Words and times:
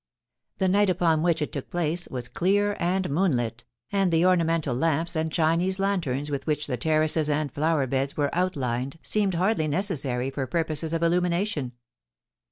The 0.57 0.67
night 0.67 0.89
upon 0.89 1.21
which 1.21 1.43
it 1.43 1.51
took 1.53 1.69
place 1.69 2.07
was 2.07 2.27
clear 2.27 2.75
and 2.79 3.07
moonlit, 3.11 3.65
and 3.91 4.11
the 4.11 4.25
ornamental 4.25 4.73
lamps 4.75 5.15
and 5.15 5.31
Chinese 5.31 5.77
lanterns 5.77 6.31
with 6.31 6.47
which 6.47 6.65
the 6.65 6.75
terraces 6.75 7.29
and 7.29 7.51
flower 7.51 7.85
beds 7.85 8.17
were 8.17 8.33
outlined 8.33 8.97
seemed 9.03 9.35
hardly 9.35 9.67
necessary 9.67 10.31
for 10.31 10.47
purposes 10.47 10.91
of 10.93 11.03
illumination. 11.03 11.73